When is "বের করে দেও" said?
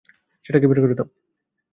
0.67-1.07